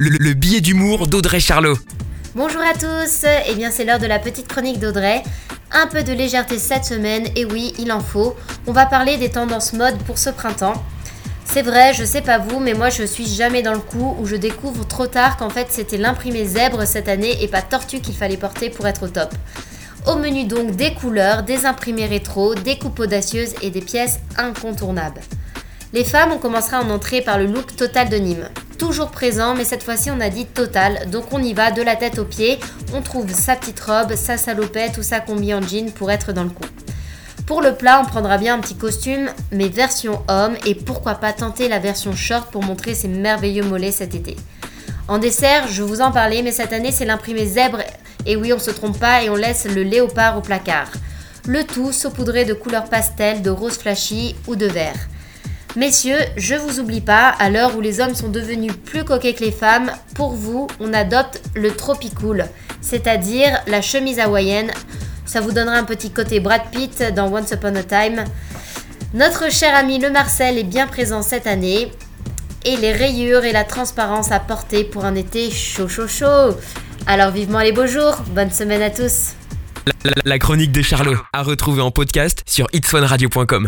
le, 0.00 0.10
le 0.10 0.32
billet 0.34 0.60
d'humour 0.60 1.08
d'Audrey 1.08 1.40
Charlot. 1.40 1.76
Bonjour 2.36 2.62
à 2.62 2.72
tous, 2.72 3.26
eh 3.48 3.54
bien 3.56 3.72
c'est 3.72 3.84
l'heure 3.84 3.98
de 3.98 4.06
la 4.06 4.20
petite 4.20 4.46
chronique 4.46 4.78
d'Audrey. 4.78 5.24
Un 5.72 5.88
peu 5.88 6.04
de 6.04 6.12
légèreté 6.12 6.58
cette 6.58 6.84
semaine, 6.84 7.26
et 7.34 7.44
oui, 7.44 7.74
il 7.80 7.90
en 7.90 7.98
faut. 7.98 8.36
On 8.68 8.72
va 8.72 8.86
parler 8.86 9.16
des 9.16 9.28
tendances 9.28 9.72
mode 9.72 9.98
pour 10.04 10.18
ce 10.18 10.30
printemps. 10.30 10.84
C'est 11.44 11.62
vrai, 11.62 11.94
je 11.94 12.04
sais 12.04 12.20
pas 12.20 12.38
vous, 12.38 12.60
mais 12.60 12.74
moi 12.74 12.90
je 12.90 13.02
suis 13.02 13.26
jamais 13.26 13.62
dans 13.62 13.72
le 13.72 13.80
coup 13.80 14.16
où 14.20 14.26
je 14.26 14.36
découvre 14.36 14.86
trop 14.86 15.08
tard 15.08 15.36
qu'en 15.36 15.50
fait 15.50 15.66
c'était 15.70 15.98
l'imprimé 15.98 16.44
zèbre 16.44 16.86
cette 16.86 17.08
année 17.08 17.42
et 17.42 17.48
pas 17.48 17.62
tortue 17.62 18.00
qu'il 18.00 18.14
fallait 18.14 18.36
porter 18.36 18.70
pour 18.70 18.86
être 18.86 19.06
au 19.06 19.08
top. 19.08 19.34
Au 20.06 20.14
menu 20.14 20.44
donc 20.44 20.76
des 20.76 20.94
couleurs, 20.94 21.42
des 21.42 21.66
imprimés 21.66 22.06
rétro, 22.06 22.54
des 22.54 22.78
coupes 22.78 23.00
audacieuses 23.00 23.54
et 23.62 23.70
des 23.70 23.80
pièces 23.80 24.20
incontournables. 24.36 25.22
Les 25.92 26.04
femmes, 26.04 26.30
on 26.32 26.38
commencera 26.38 26.82
en 26.82 26.90
entrée 26.90 27.20
par 27.20 27.38
le 27.38 27.46
look 27.46 27.74
total 27.74 28.08
de 28.10 28.16
Nîmes. 28.16 28.48
Toujours 28.78 29.10
présent, 29.10 29.56
mais 29.56 29.64
cette 29.64 29.82
fois-ci 29.82 30.08
on 30.10 30.20
a 30.20 30.30
dit 30.30 30.46
total, 30.46 31.10
donc 31.10 31.32
on 31.32 31.42
y 31.42 31.52
va 31.52 31.72
de 31.72 31.82
la 31.82 31.96
tête 31.96 32.20
aux 32.20 32.24
pieds. 32.24 32.60
On 32.94 33.02
trouve 33.02 33.32
sa 33.34 33.56
petite 33.56 33.80
robe, 33.80 34.14
sa 34.14 34.36
salopette 34.36 34.98
ou 34.98 35.02
sa 35.02 35.18
combi 35.18 35.52
en 35.52 35.60
jean 35.60 35.92
pour 35.92 36.12
être 36.12 36.32
dans 36.32 36.44
le 36.44 36.50
coup. 36.50 36.64
Pour 37.44 37.60
le 37.60 37.74
plat, 37.74 38.00
on 38.00 38.08
prendra 38.08 38.38
bien 38.38 38.54
un 38.54 38.60
petit 38.60 38.76
costume, 38.76 39.30
mais 39.50 39.68
version 39.68 40.22
homme, 40.28 40.54
et 40.64 40.76
pourquoi 40.76 41.16
pas 41.16 41.32
tenter 41.32 41.68
la 41.68 41.80
version 41.80 42.14
short 42.14 42.52
pour 42.52 42.62
montrer 42.62 42.94
ses 42.94 43.08
merveilleux 43.08 43.64
mollets 43.64 43.90
cet 43.90 44.14
été. 44.14 44.36
En 45.08 45.18
dessert, 45.18 45.66
je 45.66 45.82
vous 45.82 46.00
en 46.00 46.12
parlais, 46.12 46.42
mais 46.42 46.52
cette 46.52 46.72
année 46.72 46.92
c'est 46.92 47.04
l'imprimé 47.04 47.46
zèbre, 47.46 47.80
et 48.26 48.36
oui, 48.36 48.52
on 48.52 48.58
se 48.58 48.70
trompe 48.70 49.00
pas 49.00 49.22
et 49.22 49.30
on 49.30 49.34
laisse 49.34 49.66
le 49.66 49.82
léopard 49.82 50.38
au 50.38 50.40
placard. 50.40 50.88
Le 51.46 51.64
tout 51.64 51.90
saupoudré 51.92 52.44
de 52.44 52.54
couleurs 52.54 52.88
pastel, 52.88 53.42
de 53.42 53.50
rose 53.50 53.78
flashy 53.78 54.36
ou 54.46 54.54
de 54.54 54.66
vert. 54.66 55.08
Messieurs, 55.76 56.18
je 56.36 56.54
vous 56.54 56.80
oublie 56.80 57.02
pas, 57.02 57.28
à 57.28 57.50
l'heure 57.50 57.76
où 57.76 57.80
les 57.80 58.00
hommes 58.00 58.14
sont 58.14 58.30
devenus 58.30 58.72
plus 58.84 59.04
coquets 59.04 59.34
que 59.34 59.44
les 59.44 59.52
femmes, 59.52 59.92
pour 60.14 60.34
vous, 60.34 60.66
on 60.80 60.92
adopte 60.94 61.42
le 61.54 61.70
tropicool, 61.70 62.46
c'est-à-dire 62.80 63.58
la 63.66 63.82
chemise 63.82 64.18
hawaïenne. 64.18 64.70
Ça 65.26 65.40
vous 65.40 65.52
donnera 65.52 65.76
un 65.76 65.84
petit 65.84 66.10
côté 66.10 66.40
Brad 66.40 66.62
Pitt 66.72 67.04
dans 67.14 67.30
Once 67.32 67.50
Upon 67.52 67.74
a 67.76 67.82
Time. 67.82 68.24
Notre 69.12 69.52
cher 69.52 69.74
ami 69.74 69.98
le 69.98 70.10
Marcel 70.10 70.58
est 70.58 70.64
bien 70.64 70.86
présent 70.86 71.22
cette 71.22 71.46
année. 71.46 71.92
Et 72.64 72.76
les 72.76 72.92
rayures 72.92 73.44
et 73.44 73.52
la 73.52 73.64
transparence 73.64 74.32
à 74.32 74.40
porter 74.40 74.84
pour 74.84 75.04
un 75.04 75.14
été 75.14 75.50
chaud 75.50 75.86
chaud 75.86 76.08
chaud. 76.08 76.56
Alors 77.06 77.30
vivement 77.30 77.60
les 77.60 77.72
beaux 77.72 77.86
jours, 77.86 78.22
bonne 78.34 78.50
semaine 78.50 78.82
à 78.82 78.90
tous. 78.90 79.34
La, 80.24 80.38
chronique 80.38 80.72
de 80.72 80.82
Charlot, 80.82 81.16
à 81.32 81.42
retrouver 81.42 81.80
en 81.80 81.90
podcast 81.90 82.42
sur 82.46 82.66
itswanradio.com. 82.72 83.66